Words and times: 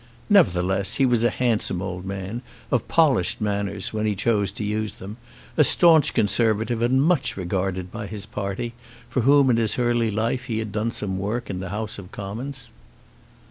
Nevertheless 0.31 0.95
he 0.95 1.05
was 1.05 1.23
a 1.23 1.29
handsome 1.29 1.79
old 1.79 2.05
man, 2.05 2.41
of 2.71 2.87
polished 2.87 3.39
manners, 3.39 3.93
when 3.93 4.07
he 4.07 4.15
chose 4.15 4.49
to 4.53 4.63
use 4.63 4.95
them; 4.97 5.17
a 5.57 5.63
staunch 5.63 6.15
Conservative 6.15 6.81
and 6.81 7.03
much 7.03 7.37
regarded 7.37 7.91
by 7.91 8.07
his 8.07 8.25
party, 8.25 8.73
for 9.11 9.21
whom 9.21 9.51
in 9.51 9.57
his 9.57 9.77
early 9.77 10.09
life 10.09 10.45
he 10.45 10.57
had 10.57 10.71
done 10.71 10.89
some 10.89 11.19
work 11.19 11.51
in 11.51 11.59
the 11.59 11.69
House 11.69 11.99
of 11.99 12.11
Commons. 12.11 12.71